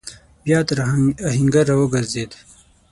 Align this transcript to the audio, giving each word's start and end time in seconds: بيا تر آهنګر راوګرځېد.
بيا 0.45 0.59
تر 0.67 0.77
آهنګر 1.29 1.65
راوګرځېد. 1.69 2.31